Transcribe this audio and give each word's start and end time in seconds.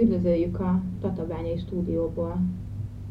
Üdvözöljük 0.00 0.60
a 0.60 0.82
Tatabányai 1.00 1.58
stúdióból 1.58 2.36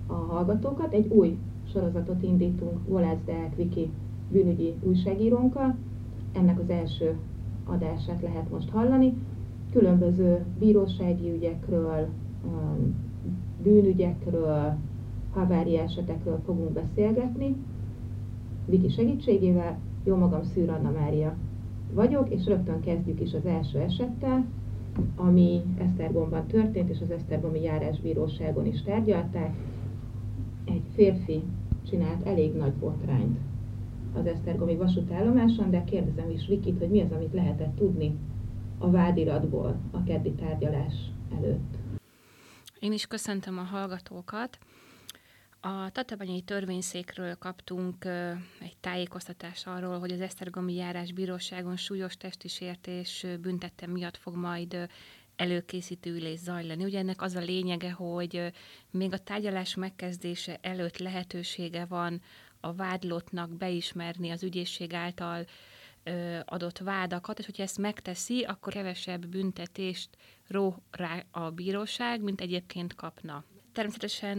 a 0.08 0.14
hallgatókat. 0.14 0.94
Egy 0.94 1.12
új 1.12 1.38
sorozatot 1.72 2.24
indítunk 2.24 2.88
Volász 2.88 3.24
Deák 3.26 3.56
Viki 3.56 3.90
bűnügyi 4.32 4.74
újságírónkkal. 4.82 5.76
Ennek 6.34 6.60
az 6.60 6.70
első 6.70 7.18
adását 7.66 8.22
lehet 8.22 8.52
most 8.52 8.70
hallani. 8.70 9.14
Különböző 9.72 10.46
bírósági 10.60 11.32
ügyekről, 11.32 12.08
bűnügyekről, 13.64 14.76
havári 15.34 15.78
esetekről 15.78 16.40
fogunk 16.46 16.72
beszélgetni. 16.72 17.56
Viki 18.66 18.90
segítségével, 18.90 19.80
jó 20.04 20.16
magam 20.16 20.44
Szűr 20.44 20.70
Anna 20.70 20.92
Mária 20.92 21.36
vagyok, 21.94 22.30
és 22.30 22.46
rögtön 22.46 22.80
kezdjük 22.80 23.22
is 23.22 23.34
az 23.34 23.46
első 23.46 23.80
esettel, 23.80 24.46
ami 25.16 25.62
Esztergomban 25.78 26.48
történt, 26.48 26.90
és 26.90 27.02
az 27.02 27.12
Esztergomi 27.12 27.62
járásbíróságon 27.62 28.66
is 28.66 28.82
tárgyalták. 28.84 29.56
Egy 30.66 30.84
férfi 30.96 31.44
csinált 31.90 32.26
elég 32.26 32.54
nagy 32.56 32.74
botrányt 32.74 33.38
az 34.14 34.26
Esztergomi 34.26 34.76
vasútállomáson, 34.76 35.70
de 35.70 35.84
kérdezem 35.84 36.30
is 36.30 36.48
Vikit, 36.48 36.80
hogy 36.80 36.90
mi 36.90 37.02
az, 37.02 37.12
amit 37.12 37.34
lehetett 37.34 37.76
tudni 37.76 38.16
a 38.78 38.92
vádiratból 38.92 39.80
a 39.92 40.04
keddi 40.04 40.32
tárgyalás 40.32 40.94
előtt. 41.38 41.76
Én 42.80 42.94
is 42.94 43.08
köszöntöm 43.08 43.58
a 43.58 43.62
hallgatókat. 43.62 44.58
A 45.60 45.90
Tatabányai 45.92 46.42
törvényszékről 46.42 47.36
kaptunk 47.36 48.06
egy 48.60 48.78
tájékoztatást 48.80 49.68
arról, 49.68 50.00
hogy 50.00 50.12
az 50.12 50.22
Esztergomi 50.22 50.74
járás 50.74 51.12
bíróságon 51.12 51.76
súlyos 51.78 52.18
testi 52.18 52.48
sértés 52.48 53.26
büntette 53.42 53.88
miatt 53.88 54.18
fog 54.18 54.36
majd 54.36 54.90
előkészítő 55.36 56.16
ülés 56.16 56.40
zajlani. 56.40 56.84
Ugye 56.84 57.00
ennek 57.00 57.22
az 57.22 57.36
a 57.36 57.40
lényege, 57.40 57.92
hogy 57.92 58.52
még 58.92 59.14
a 59.14 59.18
tárgyalás 59.18 59.76
megkezdése 59.76 60.58
előtt 60.62 60.98
lehetősége 60.98 61.86
van 61.86 62.22
a 62.60 62.74
vádlottnak 62.74 63.50
beismerni 63.50 64.30
az 64.30 64.44
ügyészség 64.44 64.94
által 64.94 65.46
adott 66.46 66.78
vádakat, 66.78 67.40
és 67.40 67.46
hogyha 67.46 67.64
ezt 67.64 67.78
megteszi, 67.78 68.44
akkor 68.44 68.74
kevesebb 68.74 69.26
büntetést 69.26 70.10
ró 70.48 70.84
rá 70.92 71.24
a 71.32 71.50
bíróság, 71.50 72.22
mint 72.22 72.42
egyébként 72.42 72.96
kapna. 72.96 73.44
Természetesen 73.78 74.38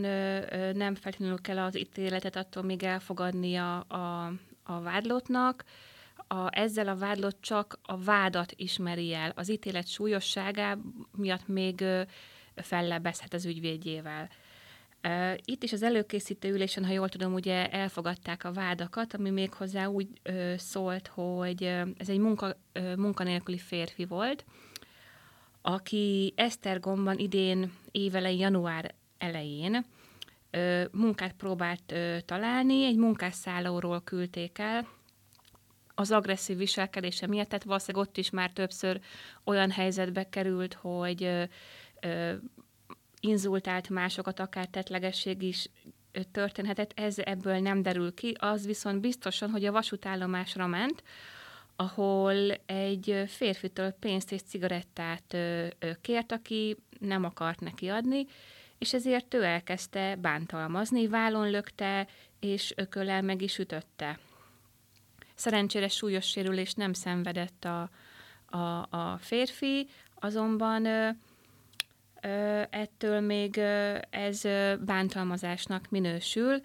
nem 0.77 0.95
feltétlenül 0.95 1.41
kell 1.41 1.59
az 1.59 1.79
ítéletet 1.79 2.37
attól 2.37 2.63
még 2.63 2.83
elfogadnia 2.83 3.81
a, 3.81 4.33
a 4.63 4.81
vádlottnak, 4.81 5.65
a, 6.17 6.59
ezzel 6.59 6.89
a 6.89 6.97
vádlott 6.97 7.41
csak 7.41 7.79
a 7.83 7.99
vádat 7.99 8.53
ismeri 8.57 9.15
el. 9.15 9.33
Az 9.35 9.51
ítélet 9.51 9.89
súlyosságá 9.89 10.77
miatt 11.17 11.49
még 11.49 11.85
fellebezhet 12.55 13.35
az 13.35 13.45
ügyvédjével. 13.45 14.29
Itt 15.45 15.63
is 15.63 15.73
az 15.73 15.83
előkészítő 15.83 16.53
ülésen, 16.53 16.85
ha 16.85 16.93
jól 16.93 17.09
tudom, 17.09 17.35
ugye 17.35 17.69
elfogadták 17.69 18.45
a 18.45 18.53
vádakat, 18.53 19.15
ami 19.15 19.31
még 19.31 19.53
hozzá 19.53 19.87
úgy 19.87 20.09
ö, 20.23 20.55
szólt, 20.57 21.07
hogy 21.07 21.63
ez 21.97 22.09
egy 22.09 22.19
munka, 22.19 22.57
ö, 22.73 22.95
munkanélküli 22.95 23.59
férfi 23.59 24.05
volt, 24.05 24.45
aki 25.63 26.33
Esztergomban 26.37 27.19
idén 27.19 27.73
évelei 27.91 28.39
január 28.39 28.95
elején 29.19 29.85
ö, 30.51 30.85
munkát 30.93 31.33
próbált 31.33 31.93
ö, 31.93 32.17
találni, 32.25 32.85
egy 32.85 32.97
munkásszállóról 32.97 34.01
küldték 34.01 34.59
el, 34.59 34.89
az 35.95 36.11
agresszív 36.11 36.57
viselkedése 36.57 37.27
miatt, 37.27 37.49
tehát 37.49 37.65
valószínűleg 37.65 38.07
ott 38.07 38.17
is 38.17 38.31
már 38.31 38.51
többször 38.51 39.01
olyan 39.45 39.71
helyzetbe 39.71 40.29
került, 40.29 40.75
hogy 40.75 41.23
ö, 41.23 41.43
ö, 42.01 42.35
inzultált 43.21 43.89
másokat, 43.89 44.41
akár 44.41 44.67
tetlegesség 44.67 45.43
is 45.43 45.71
történhetett, 46.33 46.93
ez 46.95 47.19
ebből 47.19 47.59
nem 47.59 47.83
derül 47.83 48.15
ki, 48.15 48.35
az 48.39 48.67
viszont 48.67 49.01
biztosan, 49.01 49.51
hogy 49.51 49.65
a 49.65 49.73
vasútállomásra 49.73 50.67
ment, 50.67 51.03
ahol 51.77 52.53
egy 52.67 53.23
férfitől 53.27 53.91
pénzt 53.91 54.33
és 54.33 54.43
cigarettát 54.43 55.37
kért, 56.01 56.33
aki 56.33 56.77
nem 56.99 57.25
akart 57.25 57.61
neki 57.61 57.89
adni, 57.89 58.27
és 58.79 58.95
ezért 58.95 59.35
ő 59.35 59.43
elkezdte 59.43 60.17
bántalmazni, 60.17 61.09
vállon 61.09 61.51
lökte, 61.51 62.07
és 62.41 62.73
ököllel 62.77 63.23
meg 63.23 63.43
is 63.43 63.59
ütötte. 63.59 64.19
Szerencsére 65.35 65.89
súlyos 65.89 66.27
sérülést 66.27 66.77
nem 66.77 66.93
szenvedett 66.93 67.65
a, 67.65 67.91
a, 68.57 68.87
a 68.91 69.19
férfi, 69.21 69.89
azonban 70.15 70.85
ö, 70.85 71.09
ö, 72.23 72.63
ettől 72.71 73.21
még 73.21 73.57
ö, 73.57 73.99
ez 74.11 74.43
bántalmazásnak 74.85 75.91
minősül. 75.91 76.61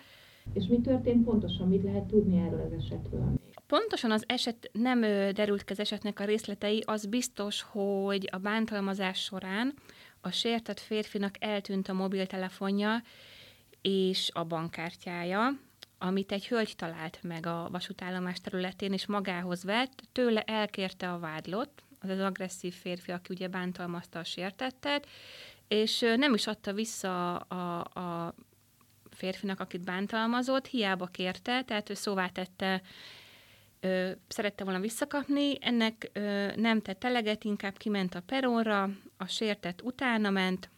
És 0.53 0.65
mi 0.65 0.81
történt 0.81 1.23
pontosan? 1.25 1.67
Mit 1.67 1.83
lehet 1.83 2.03
tudni 2.03 2.37
erről 2.37 2.61
az 2.61 2.83
esetről? 2.83 3.33
Pontosan 3.67 4.11
az 4.11 4.23
eset 4.27 4.69
nem 4.71 5.01
derült 5.33 5.63
ki 5.63 5.71
az 5.71 5.79
esetnek 5.79 6.19
a 6.19 6.25
részletei, 6.25 6.83
az 6.85 7.05
biztos, 7.05 7.61
hogy 7.61 8.29
a 8.31 8.37
bántalmazás 8.37 9.19
során 9.19 9.73
a 10.25 10.31
sértett 10.31 10.79
férfinak 10.79 11.35
eltűnt 11.39 11.87
a 11.87 11.93
mobiltelefonja 11.93 13.03
és 13.81 14.29
a 14.33 14.43
bankkártyája, 14.43 15.59
amit 15.97 16.31
egy 16.31 16.47
hölgy 16.47 16.75
talált 16.75 17.19
meg 17.21 17.45
a 17.45 17.67
vasútállomás 17.71 18.39
területén, 18.41 18.93
és 18.93 19.05
magához 19.05 19.63
vett, 19.63 20.03
tőle 20.11 20.41
elkérte 20.41 21.11
a 21.11 21.19
vádlott, 21.19 21.83
az 21.99 22.09
az 22.09 22.19
agresszív 22.19 22.73
férfi, 22.73 23.11
aki 23.11 23.33
ugye 23.33 23.47
bántalmazta 23.47 24.19
a 24.19 24.23
sértettet, 24.23 25.07
és 25.67 25.99
nem 25.99 26.33
is 26.33 26.47
adta 26.47 26.73
vissza 26.73 27.35
a, 27.37 27.79
a 27.79 28.33
férfinak, 29.11 29.59
akit 29.59 29.83
bántalmazott, 29.83 30.67
hiába 30.67 31.05
kérte, 31.05 31.63
tehát 31.63 31.89
ő 31.89 31.93
szóvá 31.93 32.27
tette 32.27 32.81
ö, 33.79 34.11
szerette 34.27 34.63
volna 34.63 34.79
visszakapni, 34.79 35.57
ennek 35.61 36.09
ö, 36.13 36.47
nem 36.55 36.81
tett 36.81 37.03
eleget, 37.03 37.43
inkább 37.43 37.77
kiment 37.77 38.15
a 38.15 38.21
peronra, 38.25 38.89
a 39.23 39.27
sértett 39.27 39.81
utána 39.81 40.29
ment, 40.29 40.69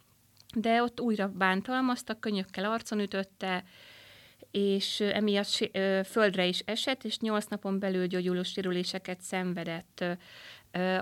de 0.55 0.81
ott 0.83 1.01
újra 1.01 1.27
bántalmazta, 1.27 2.19
könyökkel 2.19 2.71
arcon 2.71 2.99
ütötte, 2.99 3.63
és 4.51 4.99
emiatt 4.99 5.69
földre 6.05 6.45
is 6.45 6.59
esett, 6.59 7.03
és 7.03 7.19
nyolc 7.19 7.45
napon 7.45 7.79
belül 7.79 8.07
gyógyuló 8.07 8.43
sérüléseket 8.43 9.21
szenvedett. 9.21 10.03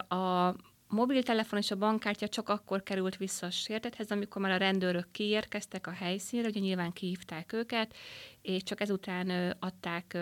A 0.07 0.55
mobiltelefon 0.87 1.59
és 1.59 1.71
a 1.71 1.75
bankkártya 1.75 2.27
csak 2.27 2.49
akkor 2.49 2.83
került 2.83 3.17
vissza 3.17 3.45
a 3.45 3.51
sértethez, 3.51 4.11
amikor 4.11 4.41
már 4.41 4.51
a 4.51 4.57
rendőrök 4.57 5.11
kiérkeztek 5.11 5.87
a 5.87 5.91
helyszínre, 5.91 6.47
ugye 6.47 6.59
nyilván 6.59 6.91
kihívták 6.91 7.53
őket, 7.53 7.95
és 8.41 8.63
csak 8.63 8.81
ezután 8.81 9.55
adták 9.59 10.17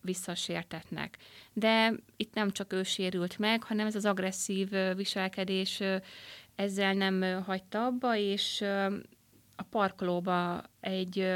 vissza 0.00 0.32
a 0.32 0.34
sértetnek. 0.34 1.18
De 1.52 1.94
itt 2.16 2.34
nem 2.34 2.50
csak 2.50 2.72
ő 2.72 2.82
sérült 2.82 3.38
meg, 3.38 3.62
hanem 3.62 3.86
ez 3.86 3.94
az 3.94 4.04
agresszív 4.04 4.70
viselkedés 4.96 5.82
ezzel 6.54 6.92
nem 6.92 7.42
hagyta 7.42 7.84
abba, 7.84 8.16
és 8.16 8.64
a 9.56 9.62
parkolóba 9.70 10.62
egy, 10.80 11.28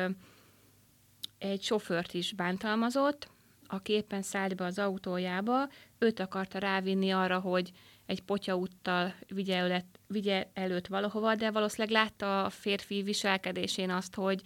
egy 1.39 1.63
sofőrt 1.63 2.15
is 2.15 2.33
bántalmazott, 2.33 3.31
aki 3.67 3.93
éppen 3.93 4.23
szállt 4.23 4.57
be 4.57 4.65
az 4.65 4.79
autójába, 4.79 5.69
őt 5.99 6.21
akarta 6.21 6.59
rávinni 6.59 7.11
arra, 7.11 7.39
hogy 7.39 7.73
egy 8.07 8.23
potyaúttal 8.23 9.15
vigye, 9.29 9.57
előtt, 9.57 9.99
vigye 10.07 10.51
előtt 10.55 10.87
valahova, 10.87 11.35
de 11.35 11.51
valószínűleg 11.51 12.03
látta 12.03 12.45
a 12.45 12.51
férfi 12.51 13.03
viselkedésén 13.03 13.91
azt, 13.91 14.15
hogy 14.15 14.43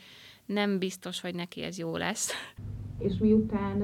nem 0.47 0.79
biztos, 0.79 1.21
hogy 1.21 1.35
neki 1.35 1.63
ez 1.63 1.79
jó 1.79 1.97
lesz. 1.97 2.33
És 2.99 3.19
miután 3.19 3.79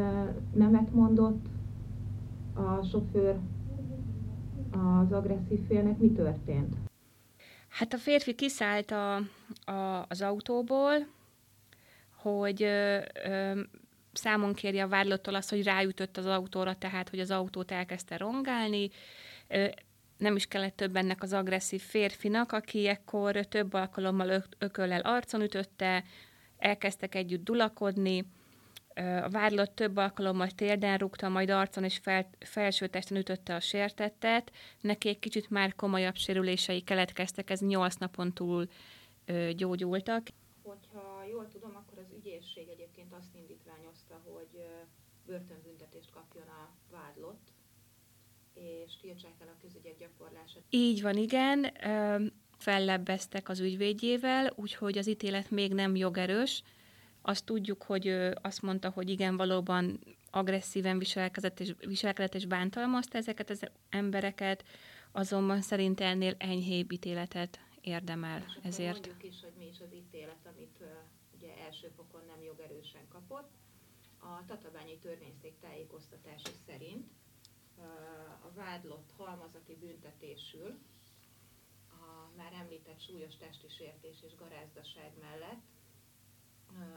nemet 0.55 0.93
mondott 0.93 1.47
a 2.55 2.85
sofőr 2.91 3.39
az 4.73 5.13
agresszív 5.13 5.67
félnek, 5.67 5.99
mi 5.99 6.13
történt? 6.13 6.75
Hát 7.69 7.93
a 7.93 7.99
férfi 7.99 8.35
kiszállt 8.35 8.91
a, 8.91 9.15
a, 9.71 10.05
az 10.09 10.23
autóból, 10.23 11.07
hogy 12.17 12.63
ö, 12.63 12.99
ö, 13.25 13.61
számon 14.13 14.55
kérje 14.55 14.83
a 14.83 14.89
vádlottól 14.89 15.35
azt, 15.35 15.51
hogy 15.51 15.63
ráütött 15.63 16.17
az 16.17 16.27
autóra, 16.27 16.75
tehát 16.75 17.09
hogy 17.09 17.21
az 17.21 17.31
autót 17.31 17.71
elkezdte 17.71 18.17
rongálni, 18.17 18.91
nem 20.17 20.37
is 20.37 20.47
kellett 20.47 20.77
több 20.77 20.97
ennek 20.97 21.23
az 21.23 21.33
agresszív 21.33 21.81
férfinak, 21.81 22.53
aki 22.53 22.87
ekkor 22.87 23.45
több 23.45 23.73
alkalommal 23.73 24.45
ököllel 24.59 25.01
arcon 25.01 25.41
ütötte, 25.43 26.05
elkezdtek 26.59 27.15
együtt 27.15 27.45
dulakodni, 27.45 28.25
a 28.97 29.29
vádlott 29.29 29.75
több 29.75 29.97
alkalommal 29.97 30.51
térden 30.51 30.99
rúgta, 30.99 31.29
majd 31.29 31.51
arcon 31.51 31.85
és 31.85 31.99
fel, 31.99 32.31
felső 32.39 32.87
testen 32.87 33.17
ütötte 33.17 33.55
a 33.55 33.61
sértettet. 33.61 34.53
Neki 34.81 35.09
egy 35.09 35.19
kicsit 35.19 35.51
már 35.51 35.75
komolyabb 35.75 36.15
sérülései 36.15 36.81
keletkeztek, 36.81 37.51
ez 37.51 37.61
nyolc 37.61 37.95
napon 37.95 38.33
túl 38.33 38.69
ö, 39.25 39.51
gyógyultak. 39.57 40.27
Hogyha 40.63 41.25
jól 41.31 41.49
tudom, 41.49 41.77
akkor 41.77 41.99
az 41.99 42.13
ügyészség 42.17 42.69
egyébként 42.69 43.13
azt 43.13 43.35
indítványozta, 43.35 44.21
hogy 44.25 44.63
börtönbüntetést 45.27 46.11
kapjon 46.11 46.47
a 46.47 46.71
vádlott 46.91 47.55
és 48.55 48.97
tiltsák 48.97 49.35
el 49.41 49.49
a 49.49 49.61
közügyek 49.61 49.99
gyakorlását. 49.99 50.63
Így 50.71 51.03
van, 51.03 51.17
igen. 51.17 51.73
fellebbeztek 52.59 53.49
az 53.49 53.61
ügyvédjével, 53.61 54.53
úgyhogy 54.55 54.99
az 54.99 55.07
ítélet 55.07 55.51
még 55.51 55.75
nem 55.75 55.97
jogerős. 55.97 56.63
Azt 57.29 57.45
tudjuk, 57.45 57.83
hogy 57.83 58.09
azt 58.43 58.63
mondta, 58.63 58.91
hogy 58.91 59.11
igen, 59.11 59.37
valóban 59.37 60.01
agresszíven 60.31 60.99
viselkedett 60.99 61.61
és, 61.61 61.75
viselkedett 61.79 62.35
és 62.35 62.47
bántalmazta 62.47 63.19
ezeket 63.19 63.51
az 63.51 63.71
embereket, 63.89 64.65
azonban 65.13 65.61
szerint 65.61 66.01
ennél 66.01 66.35
enyhébb 66.39 66.93
ítéletet 66.93 67.61
érdemel 67.81 68.45
És 68.49 68.59
ezért. 68.63 69.07
Mondjuk 69.07 69.35
is, 69.35 69.41
hogy 69.43 69.53
mi 69.59 69.67
is 69.67 69.81
az 69.81 69.95
ítélet, 69.95 70.47
amit 70.55 70.77
uh, 70.81 70.87
ugye 71.37 71.57
első 71.65 71.89
fokon 71.97 72.23
nem 72.27 72.43
jogerősen 72.43 73.09
kapott. 73.09 73.51
A 74.19 74.45
Tatabányi 74.47 74.99
Törvényszék 74.99 75.59
tájékoztatása 75.61 76.51
szerint 76.67 77.07
uh, 77.77 77.85
a 78.47 78.53
vádlott 78.55 79.13
halmazati 79.17 79.77
büntetésül 79.81 80.79
a 81.89 82.31
már 82.37 82.53
említett 82.53 83.01
súlyos 83.01 83.37
testi 83.37 83.69
sértés 83.69 84.17
és 84.27 84.35
garázdaság 84.35 85.13
mellett, 85.21 85.63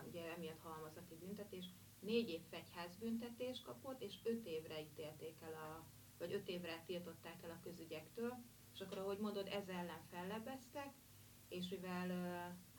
ugye 0.08 0.34
emiatt 0.36 0.62
halmazati 0.62 1.16
büntetés, 1.16 1.66
négy 2.00 2.30
év 2.30 2.42
fegyházbüntetés 2.50 3.62
kapott, 3.62 4.02
és 4.02 4.20
öt 4.24 4.46
évre 4.46 4.82
ítélték 4.82 5.42
el 5.42 5.54
a, 5.54 5.86
vagy 6.18 6.34
öt 6.34 6.48
évre 6.48 6.84
tiltották 6.86 7.44
el 7.44 7.50
a 7.50 7.60
közügyektől, 7.64 8.38
és 8.74 8.80
akkor, 8.80 8.98
ahogy 8.98 9.20
mondod, 9.20 9.48
ez 9.48 9.68
ellen 9.68 10.02
fellebeztek, 10.10 10.94
és 11.48 11.70
mivel 11.70 12.08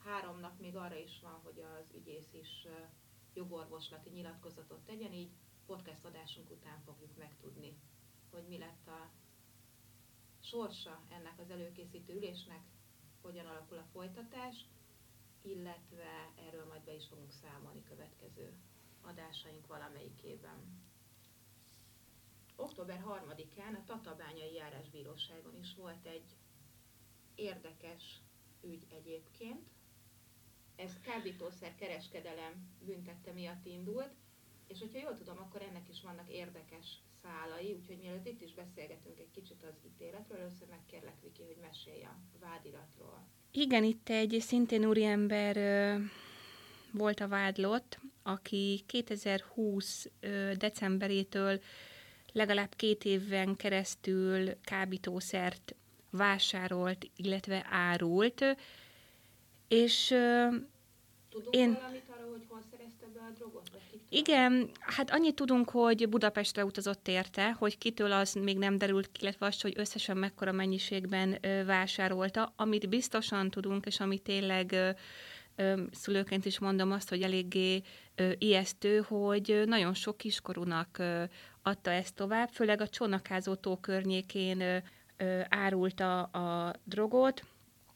három 0.03 0.39
nap 0.39 0.59
még 0.59 0.75
arra 0.75 0.95
is 0.95 1.19
van, 1.21 1.39
hogy 1.43 1.59
az 1.59 1.93
ügyész 1.95 2.33
is 2.33 2.67
jogorvoslati 3.33 4.09
nyilatkozatot 4.09 4.85
tegyen, 4.85 5.13
így 5.13 5.31
podcast 5.65 6.05
adásunk 6.05 6.49
után 6.49 6.81
fogjuk 6.85 7.17
megtudni, 7.17 7.77
hogy 8.29 8.47
mi 8.47 8.57
lett 8.57 8.87
a 8.87 9.09
sorsa 10.39 11.01
ennek 11.09 11.39
az 11.39 11.49
előkészítő 11.49 12.15
ülésnek, 12.15 12.61
hogyan 13.21 13.45
alakul 13.45 13.77
a 13.77 13.89
folytatás, 13.91 14.65
illetve 15.41 16.31
erről 16.47 16.65
majd 16.65 16.81
be 16.83 16.93
is 16.93 17.07
fogunk 17.07 17.31
számolni 17.31 17.83
következő 17.83 18.53
adásaink 19.01 19.67
valamelyikében. 19.67 20.89
Október 22.55 23.03
3-án 23.07 23.75
a 23.77 23.83
Tatabányai 23.85 24.53
Járásbíróságon 24.53 25.55
is 25.55 25.75
volt 25.75 26.05
egy 26.05 26.35
érdekes 27.35 28.21
ügy 28.61 28.85
egyébként. 28.89 29.69
Ez 30.75 30.99
kábítószer 31.01 31.75
kereskedelem 31.75 32.69
büntette 32.79 33.31
miatt 33.31 33.65
indult, 33.65 34.13
és 34.67 34.79
hogyha 34.79 34.99
jól 34.99 35.13
tudom, 35.13 35.37
akkor 35.37 35.61
ennek 35.61 35.89
is 35.89 36.01
vannak 36.01 36.29
érdekes 36.29 37.01
szálai, 37.21 37.73
úgyhogy 37.73 37.99
mielőtt 37.99 38.25
itt 38.27 38.41
is 38.41 38.53
beszélgetünk 38.53 39.19
egy 39.19 39.31
kicsit 39.31 39.63
az 39.63 39.85
ítéletről, 39.85 40.39
először 40.39 40.67
megkérlek 40.67 41.21
Viki, 41.21 41.43
hogy 41.43 41.57
mesélj 41.61 42.03
a 42.03 42.17
vádiratról. 42.39 43.27
Igen, 43.51 43.83
itt 43.83 44.09
egy 44.09 44.37
szintén 44.39 44.85
úriember 44.85 45.57
volt 46.91 47.19
a 47.19 47.27
vádlott, 47.27 47.99
aki 48.23 48.83
2020 48.85 50.07
decemberétől 50.57 51.61
legalább 52.31 52.75
két 52.75 53.05
éven 53.05 53.55
keresztül 53.55 54.61
kábítószert 54.63 55.75
vásárolt, 56.09 57.09
illetve 57.15 57.65
árult, 57.69 58.43
és 59.67 60.07
Tudunk 61.29 61.55
én... 61.55 61.73
valamit 61.73 62.03
hogy 62.31 62.45
hol 62.47 62.61
szerezte 62.71 63.05
be 63.13 63.19
a 63.19 63.31
drogot? 63.35 63.69
Igen, 64.09 64.69
hát 64.79 65.11
annyit 65.11 65.35
tudunk, 65.35 65.69
hogy 65.69 66.09
Budapestre 66.09 66.65
utazott 66.65 67.07
érte, 67.07 67.51
hogy 67.51 67.77
kitől 67.77 68.11
az 68.11 68.33
még 68.33 68.57
nem 68.57 68.77
derült 68.77 69.11
ki, 69.11 69.21
illetve 69.21 69.45
az, 69.45 69.61
hogy 69.61 69.73
összesen 69.77 70.17
mekkora 70.17 70.51
mennyiségben 70.51 71.37
vásárolta. 71.65 72.53
Amit 72.55 72.89
biztosan 72.89 73.49
tudunk, 73.49 73.85
és 73.85 73.99
amit 73.99 74.21
tényleg 74.21 74.95
szülőként 75.91 76.45
is 76.45 76.59
mondom 76.59 76.91
azt, 76.91 77.09
hogy 77.09 77.21
eléggé 77.21 77.81
ijesztő, 78.37 78.99
hogy 78.99 79.61
nagyon 79.65 79.93
sok 79.93 80.17
kiskorúnak 80.17 81.03
adta 81.61 81.91
ezt 81.91 82.15
tovább, 82.15 82.49
főleg 82.49 82.81
a 82.81 82.87
Csónakázó 82.87 83.55
tó 83.55 83.77
környékén 83.77 84.83
árulta 85.49 86.23
a 86.23 86.73
drogot. 86.83 87.43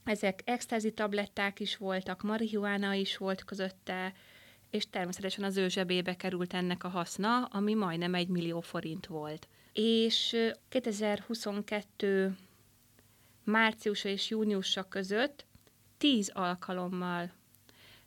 Ezek 0.06 0.42
extázi 0.44 0.92
tabletták 0.92 1.60
is 1.60 1.78
voltak, 1.78 2.22
marihuána 2.22 2.94
is 2.94 3.18
volt 3.18 3.44
közötte, 3.44 4.14
és 4.70 4.90
természetesen 4.90 5.44
az 5.44 5.58
ő 5.58 5.68
zsebébe 5.68 6.16
került 6.16 6.54
ennek 6.54 6.84
a 6.84 6.88
haszna, 6.88 7.46
ami 7.46 7.74
majdnem 7.74 8.14
egy 8.16 8.28
millió 8.28 8.62
forint 8.62 9.06
volt. 9.06 9.48
És 9.74 10.36
2022 10.70 12.38
márciusa 13.44 14.10
és 14.10 14.30
júniusa 14.30 14.84
között 14.84 15.46
10 15.98 16.32
alkalommal 16.34 17.32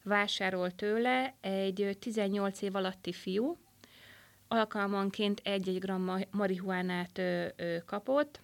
vásárolt 0.02 0.74
tőle 0.74 1.34
egy 1.40 1.96
18 2.00 2.62
év 2.62 2.74
alatti 2.74 3.12
fiú, 3.12 3.56
alkalmanként 4.48 5.40
egy-egy 5.44 5.78
gram 5.78 6.20
marihuánát 6.30 7.20
kapott. 7.86 8.40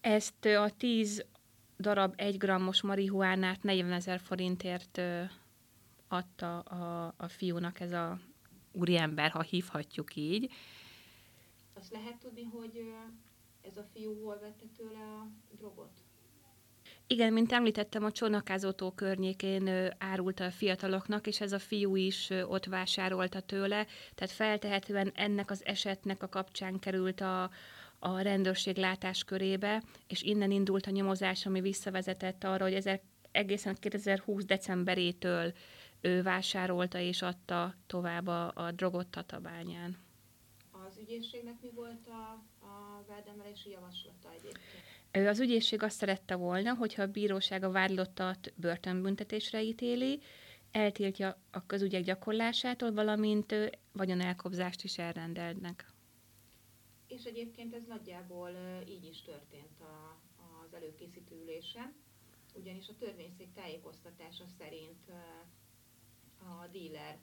Ezt 0.00 0.44
a 0.44 0.70
10 0.76 1.24
darab 1.78 2.14
1 2.16 2.38
grammos 2.38 2.82
marihuánát 2.82 3.62
40 3.62 3.92
ezer 3.92 4.20
forintért 4.20 4.98
ö, 4.98 5.22
adta 6.08 6.58
a, 6.58 7.14
a 7.16 7.28
fiúnak 7.28 7.80
ez 7.80 7.92
a 7.92 8.18
úriember, 8.72 9.30
ha 9.30 9.42
hívhatjuk 9.42 10.16
így. 10.16 10.52
Azt 11.74 11.92
lehet 11.92 12.16
tudni, 12.16 12.42
hogy 12.42 12.92
ez 13.60 13.76
a 13.76 13.84
fiú 13.92 14.22
hol 14.22 14.38
vette 14.40 14.64
tőle 14.76 14.98
a 14.98 15.26
drogot? 15.56 15.90
Igen, 17.06 17.32
mint 17.32 17.52
említettem, 17.52 18.04
a 18.04 18.10
Csónakázótó 18.10 18.90
környékén 18.90 19.94
árulta 19.98 20.44
a 20.44 20.50
fiataloknak, 20.50 21.26
és 21.26 21.40
ez 21.40 21.52
a 21.52 21.58
fiú 21.58 21.96
is 21.96 22.30
ott 22.30 22.64
vásárolta 22.64 23.40
tőle, 23.40 23.86
tehát 24.14 24.34
feltehetően 24.34 25.12
ennek 25.14 25.50
az 25.50 25.64
esetnek 25.64 26.22
a 26.22 26.28
kapcsán 26.28 26.78
került 26.78 27.20
a, 27.20 27.50
a 28.04 28.20
rendőrség 28.20 28.76
látáskörébe, 28.76 29.82
és 30.06 30.22
innen 30.22 30.50
indult 30.50 30.86
a 30.86 30.90
nyomozás, 30.90 31.46
ami 31.46 31.60
visszavezetett 31.60 32.44
arra, 32.44 32.64
hogy 32.64 32.74
ezek 32.74 33.02
egészen 33.32 33.76
2020 33.80 34.44
decemberétől 34.44 35.52
ő 36.00 36.22
vásárolta 36.22 36.98
és 36.98 37.22
adta 37.22 37.74
tovább 37.86 38.26
a, 38.26 38.52
a 38.54 38.70
drogot 38.70 39.06
Tatabányán. 39.06 39.96
Az 40.70 40.98
ügyészségnek 41.00 41.54
mi 41.62 41.70
volt 41.74 42.06
a, 42.06 42.42
a 42.66 43.04
vádemelési 43.08 43.70
javaslata 43.70 44.28
egyébként? 44.30 45.28
Az 45.28 45.40
ügyészség 45.40 45.82
azt 45.82 45.96
szerette 45.96 46.34
volna, 46.34 46.74
hogyha 46.74 47.02
a 47.02 47.06
bíróság 47.06 47.62
a 47.62 47.70
vádlottat 47.70 48.52
börtönbüntetésre 48.56 49.62
ítéli, 49.62 50.20
eltiltja 50.70 51.38
a 51.50 51.66
közügyek 51.66 52.02
gyakorlásától, 52.02 52.92
valamint 52.92 53.54
vagyonelkobzást 53.92 54.82
is 54.82 54.98
elrendelnek. 54.98 55.93
És 57.16 57.24
egyébként 57.24 57.74
ez 57.74 57.84
nagyjából 57.86 58.50
így 58.88 59.04
is 59.04 59.22
történt 59.22 59.80
a, 59.80 60.20
az 60.64 60.74
előkészítő 60.74 61.40
ülésen, 61.42 61.94
ugyanis 62.54 62.88
a 62.88 62.96
törvényszék 62.96 63.52
tájékoztatása 63.52 64.44
szerint 64.58 65.10
a 66.38 66.66
díler 66.70 67.18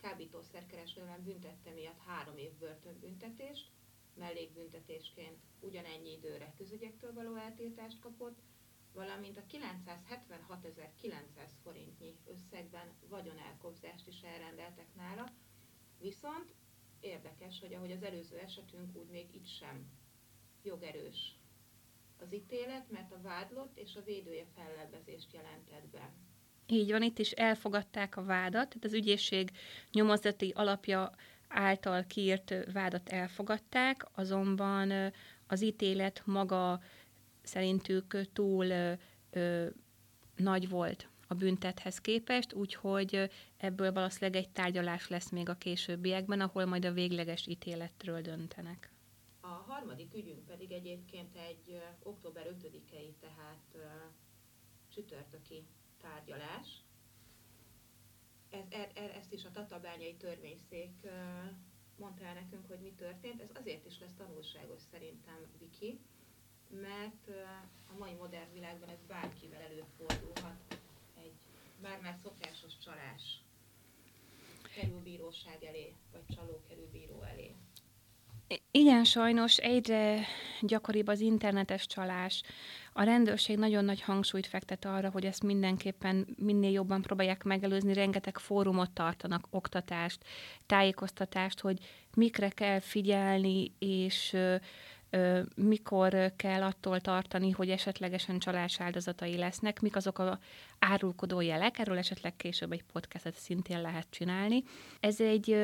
kábítószerkereskedelem 0.00 1.22
büntette 1.22 1.70
miatt 1.70 1.98
három 1.98 2.36
év 2.36 2.52
börtönbüntetést, 2.58 3.70
mellékbüntetésként 4.14 5.38
ugyanennyi 5.60 6.12
időre 6.12 6.52
közügyektől 6.56 7.12
való 7.12 7.34
eltiltást 7.34 8.00
kapott, 8.00 8.38
valamint 8.92 9.36
a 9.36 9.42
976.900 9.42 11.50
forintnyi 11.62 12.16
összegben 12.26 12.92
vagyonelkobzást 13.08 14.06
is 14.08 14.20
elrendeltek 14.22 14.94
nála, 14.94 15.32
viszont 15.98 16.54
érdekes, 17.02 17.60
hogy 17.60 17.74
ahogy 17.74 17.90
az 17.90 18.02
előző 18.02 18.38
esetünk, 18.38 18.96
úgy 18.96 19.08
még 19.10 19.34
itt 19.34 19.46
sem 19.46 19.86
jogerős 20.62 21.36
az 22.18 22.34
ítélet, 22.34 22.90
mert 22.90 23.12
a 23.12 23.20
vádlott 23.22 23.78
és 23.78 23.96
a 23.96 24.02
védője 24.04 24.46
fellebbezést 24.54 25.32
jelentett 25.32 25.86
be. 25.92 26.12
Így 26.66 26.90
van, 26.90 27.02
itt 27.02 27.18
is 27.18 27.30
elfogadták 27.30 28.16
a 28.16 28.24
vádat, 28.24 28.68
tehát 28.68 28.84
az 28.84 28.92
ügyészség 28.92 29.50
nyomozati 29.92 30.52
alapja 30.54 31.10
által 31.48 32.04
kiírt 32.06 32.72
vádat 32.72 33.08
elfogadták, 33.08 34.06
azonban 34.14 35.12
az 35.46 35.62
ítélet 35.62 36.22
maga 36.26 36.82
szerintük 37.42 38.32
túl 38.32 38.66
ö, 38.66 38.92
ö, 39.30 39.66
nagy 40.36 40.68
volt 40.68 41.08
a 41.32 41.34
büntethez 41.34 42.00
képest, 42.00 42.52
úgyhogy 42.52 43.30
ebből 43.56 43.92
valószínűleg 43.92 44.42
egy 44.42 44.50
tárgyalás 44.50 45.08
lesz 45.08 45.30
még 45.30 45.48
a 45.48 45.54
későbbiekben, 45.54 46.40
ahol 46.40 46.64
majd 46.64 46.84
a 46.84 46.92
végleges 46.92 47.46
ítéletről 47.46 48.20
döntenek. 48.20 48.92
A 49.40 49.46
harmadik 49.46 50.14
ügyünk 50.14 50.44
pedig 50.44 50.72
egyébként 50.72 51.36
egy 51.36 51.82
október 52.02 52.46
5-i, 52.60 53.12
tehát 53.20 53.76
csütörtöki 54.88 55.66
tárgyalás. 56.00 56.84
Ez, 58.50 58.64
er, 58.68 58.90
er, 58.94 59.10
ezt 59.10 59.32
is 59.32 59.44
a 59.44 59.50
Tatabányai 59.50 60.14
Törvényszék 60.14 61.06
mondta 61.96 62.24
el 62.24 62.34
nekünk, 62.34 62.66
hogy 62.66 62.80
mi 62.80 62.92
történt. 62.92 63.40
Ez 63.40 63.50
azért 63.54 63.86
is 63.86 63.98
lesz 64.00 64.14
tanulságos 64.16 64.80
szerintem, 64.90 65.46
Viki, 65.58 66.00
mert 66.80 67.28
a 67.86 67.98
mai 67.98 68.14
modern 68.14 68.52
világban 68.52 68.88
ez 68.88 69.02
bárkivel 69.08 69.60
előfordulhat. 69.60 70.71
Bár 71.82 71.98
már 72.02 72.16
szokásos 72.22 72.78
csalás 72.84 73.40
kerül 74.74 75.00
bíróság 75.00 75.64
elé, 75.64 75.94
vagy 76.12 76.36
csaló 76.36 76.62
kerül 76.68 76.88
bíró 76.92 77.22
elé. 77.22 77.54
Igen, 78.70 79.04
sajnos 79.04 79.56
egyre 79.56 80.26
gyakoribb 80.60 81.06
az 81.06 81.20
internetes 81.20 81.86
csalás. 81.86 82.42
A 82.92 83.02
rendőrség 83.02 83.58
nagyon 83.58 83.84
nagy 83.84 84.00
hangsúlyt 84.00 84.46
fektet 84.46 84.84
arra, 84.84 85.10
hogy 85.10 85.24
ezt 85.24 85.42
mindenképpen 85.42 86.26
minél 86.38 86.70
jobban 86.70 87.02
próbálják 87.02 87.42
megelőzni, 87.42 87.92
rengeteg 87.92 88.38
fórumot 88.38 88.90
tartanak, 88.90 89.46
oktatást, 89.50 90.24
tájékoztatást, 90.66 91.60
hogy 91.60 91.78
mikre 92.14 92.48
kell 92.48 92.80
figyelni, 92.80 93.72
és 93.78 94.36
mikor 95.56 96.32
kell 96.36 96.62
attól 96.62 97.00
tartani, 97.00 97.50
hogy 97.50 97.70
esetlegesen 97.70 98.38
csalás 98.38 98.80
áldozatai 98.80 99.36
lesznek, 99.36 99.80
mik 99.80 99.96
azok 99.96 100.18
a 100.18 100.38
árulkodó 100.78 101.40
jelek, 101.40 101.78
erről 101.78 101.98
esetleg 101.98 102.36
később 102.36 102.72
egy 102.72 102.84
podcastet 102.92 103.34
szintén 103.34 103.80
lehet 103.80 104.06
csinálni. 104.10 104.62
Ez 105.00 105.20
egy 105.20 105.56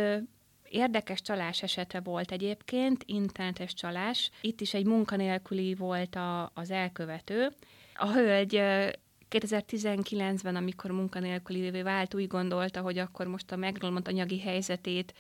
Érdekes 0.71 1.23
csalás 1.23 1.63
esete 1.63 2.01
volt 2.01 2.33
egyébként, 2.33 3.03
internetes 3.07 3.75
csalás. 3.75 4.31
Itt 4.41 4.61
is 4.61 4.75
egy 4.75 4.87
munkanélküli 4.87 5.75
volt 5.75 6.15
a, 6.15 6.51
az 6.55 6.71
elkövető. 6.71 7.49
A 7.95 8.13
hölgy 8.13 8.63
2019-ben, 9.31 10.57
amikor 10.57 10.91
munkanélkülivé 10.91 11.83
vált, 11.83 12.15
úgy 12.15 12.27
gondolta, 12.27 12.81
hogy 12.81 12.99
akkor 12.99 13.27
most 13.27 13.53
a 13.53 13.57
megromlott 13.57 14.09
anyagi 14.09 14.41
helyzetét 14.41 15.15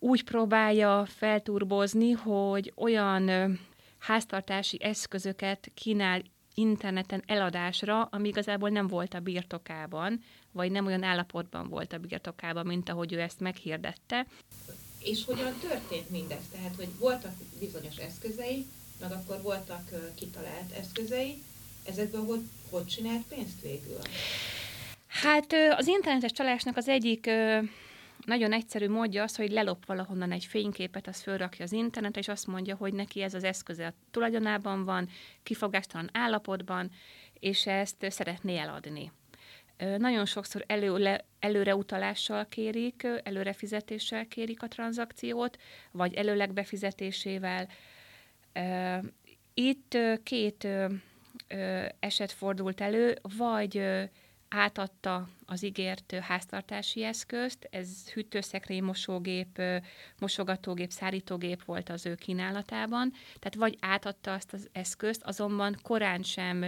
úgy 0.00 0.24
próbálja 0.24 1.06
felturbozni, 1.06 2.10
hogy 2.10 2.72
olyan 2.76 3.58
háztartási 3.98 4.78
eszközöket 4.82 5.70
kínál 5.74 6.22
interneten 6.54 7.22
eladásra, 7.26 8.02
ami 8.02 8.28
igazából 8.28 8.68
nem 8.68 8.86
volt 8.86 9.14
a 9.14 9.20
birtokában, 9.20 10.22
vagy 10.52 10.70
nem 10.70 10.86
olyan 10.86 11.02
állapotban 11.02 11.68
volt 11.68 11.92
a 11.92 11.98
birtokában, 11.98 12.66
mint 12.66 12.88
ahogy 12.88 13.12
ő 13.12 13.20
ezt 13.20 13.40
meghirdette. 13.40 14.26
És 14.98 15.24
hogyan 15.24 15.54
történt 15.60 16.10
mindez? 16.10 16.48
Tehát, 16.52 16.74
hogy 16.76 16.88
voltak 16.98 17.32
bizonyos 17.58 17.96
eszközei, 17.96 18.66
meg 19.00 19.12
akkor 19.12 19.42
voltak 19.42 19.88
kitalált 20.14 20.72
eszközei, 20.78 21.42
ezekből 21.86 22.24
hogy, 22.24 22.40
hogy 22.70 22.86
csinált 22.86 23.22
pénzt 23.28 23.60
végül? 23.62 23.98
Hát 25.06 25.54
az 25.76 25.86
internetes 25.86 26.32
csalásnak 26.32 26.76
az 26.76 26.88
egyik 26.88 27.30
nagyon 28.26 28.52
egyszerű 28.52 28.88
módja 28.88 29.22
az, 29.22 29.36
hogy 29.36 29.50
lelop 29.50 29.86
valahonnan 29.86 30.32
egy 30.32 30.44
fényképet, 30.44 31.06
az 31.06 31.20
fölrakja 31.20 31.64
az 31.64 31.72
internetre, 31.72 32.20
és 32.20 32.28
azt 32.28 32.46
mondja, 32.46 32.76
hogy 32.76 32.92
neki 32.92 33.22
ez 33.22 33.34
az 33.34 33.44
eszköze 33.44 33.86
a 33.86 33.94
tulajdonában 34.10 34.84
van, 34.84 35.08
kifogástalan 35.42 36.08
állapotban, 36.12 36.90
és 37.38 37.66
ezt 37.66 38.06
szeretné 38.08 38.58
eladni. 38.58 39.12
Nagyon 39.98 40.24
sokszor 40.24 40.64
előle, 40.66 41.24
előre 41.38 41.76
utalással 41.76 42.46
kérik, 42.48 43.06
előre 43.22 43.52
fizetéssel 43.52 44.26
kérik 44.26 44.62
a 44.62 44.68
tranzakciót, 44.68 45.58
vagy 45.90 46.14
előleg 46.14 46.52
befizetésével. 46.52 47.68
Itt 49.54 49.98
két 50.22 50.68
eset 51.98 52.32
fordult 52.32 52.80
elő, 52.80 53.18
vagy 53.36 53.82
átadta 54.50 55.28
az 55.46 55.62
ígért 55.62 56.14
háztartási 56.14 57.04
eszközt, 57.04 57.68
ez 57.70 58.08
hűtőszekrény, 58.08 58.82
mosógép, 58.82 59.62
mosogatógép, 60.18 60.90
szárítógép 60.90 61.64
volt 61.64 61.88
az 61.88 62.06
ő 62.06 62.14
kínálatában, 62.14 63.12
tehát 63.38 63.54
vagy 63.54 63.76
átadta 63.80 64.32
azt 64.32 64.52
az 64.52 64.68
eszközt, 64.72 65.22
azonban 65.22 65.76
korán 65.82 66.22
sem 66.22 66.64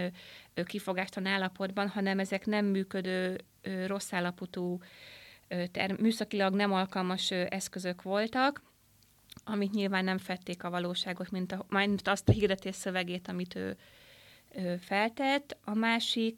kifogástalan 0.65 1.31
állapotban, 1.31 1.87
hanem 1.87 2.19
ezek 2.19 2.45
nem 2.45 2.65
működő, 2.65 3.39
rossz 3.87 4.13
állapotú, 4.13 4.79
műszakilag 5.99 6.55
nem 6.55 6.73
alkalmas 6.73 7.31
eszközök 7.31 8.01
voltak, 8.01 8.61
amit 9.43 9.73
nyilván 9.73 10.03
nem 10.03 10.17
fették 10.17 10.63
a 10.63 10.69
valóságot, 10.69 11.31
mint, 11.31 11.51
a, 11.51 11.65
mint 11.69 12.07
azt 12.07 12.29
a 12.29 12.31
hirdetés 12.31 12.75
szövegét, 12.75 13.27
amit 13.27 13.55
ő 13.55 13.77
feltett, 14.79 15.57
a 15.63 15.73
másik 15.73 16.37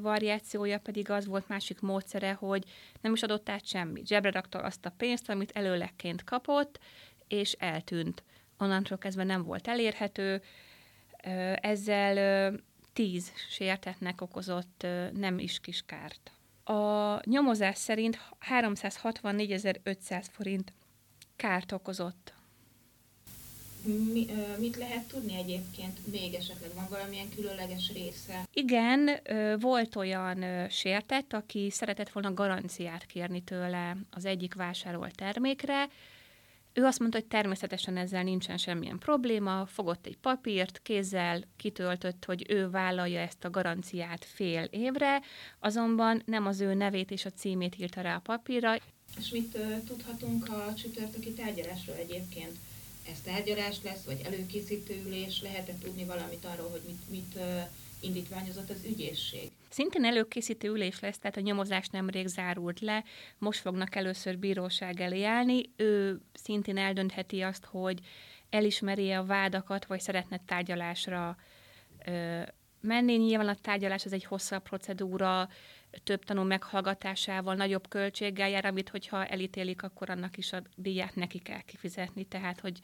variációja 0.00 0.78
pedig 0.78 1.10
az 1.10 1.26
volt, 1.26 1.48
másik 1.48 1.80
módszere, 1.80 2.32
hogy 2.32 2.64
nem 3.00 3.12
is 3.12 3.22
adott 3.22 3.48
át 3.48 3.66
semmit. 3.66 4.06
Zsebre 4.06 4.30
rakta 4.30 4.58
azt 4.58 4.86
a 4.86 4.94
pénzt, 4.96 5.28
amit 5.28 5.50
előlegként 5.50 6.24
kapott, 6.24 6.78
és 7.28 7.52
eltűnt. 7.52 8.22
Onnantól 8.58 8.98
kezdve 8.98 9.24
nem 9.24 9.42
volt 9.42 9.68
elérhető, 9.68 10.42
ezzel 11.54 12.54
tíz 12.92 13.32
sértetnek 13.48 14.20
okozott 14.20 14.86
nem 15.12 15.38
is 15.38 15.60
kis 15.60 15.82
kárt. 15.86 16.32
A 16.64 17.20
nyomozás 17.30 17.78
szerint 17.78 18.18
364.500 18.50 20.24
forint 20.30 20.72
kárt 21.36 21.72
okozott 21.72 22.33
mi, 24.12 24.26
mit 24.58 24.76
lehet 24.76 25.08
tudni 25.08 25.34
egyébként? 25.36 26.06
Még 26.10 26.34
esetleg 26.34 26.70
van 26.74 26.86
valamilyen 26.90 27.28
különleges 27.36 27.92
része? 27.92 28.48
Igen, 28.52 29.10
volt 29.60 29.96
olyan 29.96 30.68
sértett, 30.68 31.32
aki 31.32 31.70
szeretett 31.70 32.10
volna 32.10 32.34
garanciát 32.34 33.06
kérni 33.06 33.40
tőle 33.40 33.96
az 34.10 34.24
egyik 34.24 34.54
vásárolt 34.54 35.14
termékre, 35.14 35.88
ő 36.76 36.84
azt 36.84 36.98
mondta, 36.98 37.18
hogy 37.18 37.26
természetesen 37.26 37.96
ezzel 37.96 38.22
nincsen 38.22 38.56
semmilyen 38.56 38.98
probléma, 38.98 39.66
fogott 39.66 40.06
egy 40.06 40.16
papírt, 40.16 40.80
kézzel 40.82 41.42
kitöltött, 41.56 42.24
hogy 42.24 42.44
ő 42.48 42.70
vállalja 42.70 43.20
ezt 43.20 43.44
a 43.44 43.50
garanciát 43.50 44.24
fél 44.24 44.64
évre, 44.70 45.22
azonban 45.58 46.22
nem 46.24 46.46
az 46.46 46.60
ő 46.60 46.74
nevét 46.74 47.10
és 47.10 47.24
a 47.24 47.30
címét 47.30 47.76
írta 47.78 48.00
rá 48.00 48.16
a 48.16 48.20
papírra. 48.20 48.76
És 49.18 49.30
mit 49.30 49.54
uh, 49.54 49.82
tudhatunk 49.86 50.48
a 50.48 50.74
csütörtöki 50.74 51.32
tárgyalásról 51.32 51.96
egyébként? 51.96 52.58
Ez 53.10 53.20
tárgyalás 53.24 53.76
lesz, 53.82 54.04
vagy 54.04 54.20
előkészítő 54.24 55.02
ülés, 55.06 55.42
lehet-e 55.42 55.74
tudni 55.82 56.04
valamit 56.04 56.44
arról, 56.44 56.70
hogy 56.70 56.82
mit, 56.86 57.10
mit 57.10 57.38
indítványozott 58.00 58.70
az 58.70 58.84
ügyészség? 58.86 59.50
Szintén 59.68 60.04
előkészítő 60.04 60.68
ülés 60.68 61.00
lesz, 61.00 61.18
tehát 61.18 61.36
a 61.36 61.40
nyomozás 61.40 61.88
nemrég 61.88 62.26
zárult 62.26 62.80
le, 62.80 63.04
most 63.38 63.60
fognak 63.60 63.94
először 63.94 64.38
bíróság 64.38 65.00
elé 65.00 65.24
állni. 65.24 65.62
Ő 65.76 66.20
szintén 66.32 66.76
eldöntheti 66.76 67.40
azt, 67.40 67.64
hogy 67.64 67.98
elismeri 68.50 69.12
a 69.12 69.24
vádakat, 69.24 69.86
vagy 69.86 70.00
szeretne 70.00 70.40
tárgyalásra 70.46 71.36
ö, 72.06 72.40
menni. 72.80 73.16
Nyilván 73.16 73.48
a 73.48 73.54
tárgyalás 73.54 74.04
az 74.04 74.12
egy 74.12 74.24
hosszabb 74.24 74.62
procedúra, 74.62 75.48
több 76.04 76.24
tanú 76.24 76.42
meghallgatásával, 76.42 77.54
nagyobb 77.54 77.88
költséggel 77.88 78.48
jár, 78.48 78.64
amit 78.64 78.88
hogyha 78.88 79.26
elítélik, 79.26 79.82
akkor 79.82 80.10
annak 80.10 80.36
is 80.36 80.52
a 80.52 80.62
díját 80.76 81.14
neki 81.14 81.38
kell 81.38 81.60
kifizetni, 81.60 82.24
tehát 82.24 82.60
hogy 82.60 82.78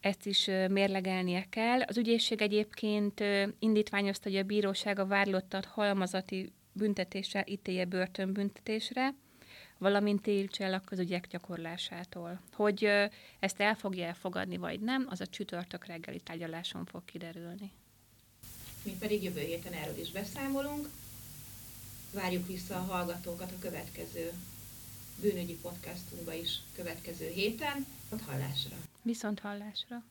ezt 0.00 0.26
is 0.26 0.44
mérlegelnie 0.68 1.46
kell. 1.50 1.80
Az 1.80 1.96
ügyészség 1.96 2.42
egyébként 2.42 3.24
indítványozta, 3.58 4.28
hogy 4.28 4.38
a 4.38 4.42
bíróság 4.42 4.98
a 4.98 5.06
vádlottat 5.06 5.64
halmazati 5.64 6.52
büntetéssel 6.72 7.44
ítélje 7.46 7.84
börtönbüntetésre, 7.84 9.14
valamint 9.78 10.22
tiltsa 10.22 10.64
el 10.64 10.74
a 10.74 10.80
közügyek 10.80 11.26
gyakorlásától. 11.26 12.40
Hogy 12.52 12.88
ezt 13.38 13.60
el 13.60 13.74
fogja 13.74 14.06
elfogadni, 14.06 14.56
vagy 14.56 14.80
nem, 14.80 15.06
az 15.08 15.20
a 15.20 15.26
csütörtök 15.26 15.86
reggeli 15.86 16.20
tárgyaláson 16.20 16.84
fog 16.84 17.04
kiderülni. 17.04 17.72
Mi 18.82 18.96
pedig 18.98 19.22
jövő 19.22 19.40
héten 19.40 19.72
erről 19.72 19.98
is 19.98 20.10
beszámolunk 20.10 20.88
várjuk 22.12 22.46
vissza 22.46 22.74
a 22.76 22.92
hallgatókat 22.92 23.50
a 23.50 23.58
következő 23.58 24.32
bűnügyi 25.20 25.54
podcastunkba 25.54 26.32
is 26.32 26.60
következő 26.74 27.28
héten. 27.28 27.86
Ott 28.12 28.22
hallásra. 28.22 28.76
Viszont 29.02 29.40
hallásra. 29.40 30.02